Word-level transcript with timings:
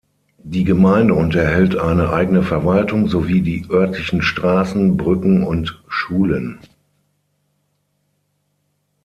Die 0.41 0.63
Gemeinde 0.63 1.13
unterhält 1.13 1.77
eine 1.77 2.11
eigene 2.11 2.41
Verwaltung, 2.41 3.07
sowie 3.07 3.41
die 3.43 3.67
örtlichen 3.69 4.23
Straßen, 4.23 4.97
Brücken 4.97 5.43
und 5.43 5.79
Schulen. 5.89 6.57